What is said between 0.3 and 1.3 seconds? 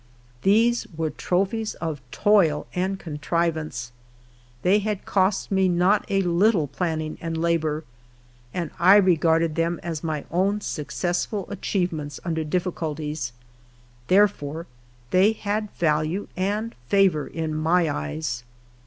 These were